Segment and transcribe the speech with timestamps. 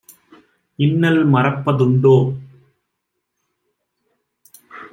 [0.79, 2.15] இன்னல் மறப்ப துண்டோ?"